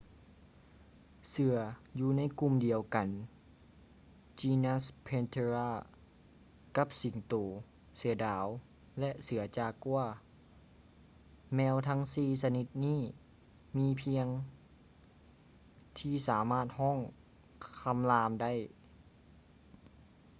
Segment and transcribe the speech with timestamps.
[1.29, 1.55] ເສືອ
[1.99, 3.07] ຢູ່ໃນກຸ່ມດຽວກັນ
[4.39, 5.69] genus panthera
[6.77, 7.33] ກັບສິງໂຕ
[7.97, 8.45] ເສືອດາວ
[8.99, 9.99] ແລະ ເສືອຈາກົວ.
[11.55, 13.01] ແມວທັງສີ່ຊະນິດນີ້
[13.77, 14.27] ມີພຽງ
[15.99, 16.97] ທີ່ສາມາດຮ້ອງ
[17.81, 18.51] ຄໍາລາມໄດ້